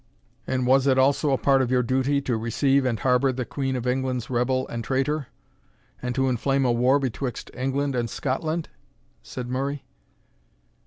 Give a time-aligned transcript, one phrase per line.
[0.47, 3.75] "And was it also a part of your duty to receive and harbour the Queen
[3.75, 5.27] of England's rebel and traitor;
[6.01, 8.67] and to inflame a war betwixt England and Scotland?"
[9.21, 9.85] said Murray.